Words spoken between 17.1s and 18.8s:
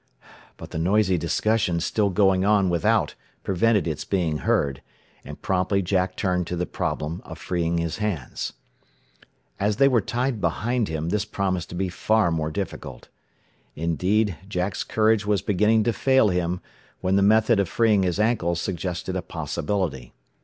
the method of freeing his ankles